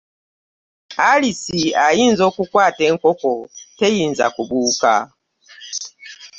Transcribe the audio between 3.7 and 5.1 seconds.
teyinza kubuuka.